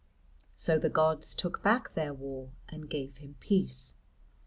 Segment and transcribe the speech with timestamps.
[0.55, 3.97] So the gods took back their war and gave him peace.